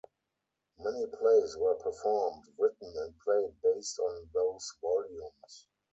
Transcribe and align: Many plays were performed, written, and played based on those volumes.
Many 0.79 1.05
plays 1.05 1.55
were 1.59 1.75
performed, 1.75 2.45
written, 2.57 2.91
and 3.05 3.19
played 3.19 3.53
based 3.61 3.99
on 3.99 4.31
those 4.33 4.73
volumes. 4.81 5.67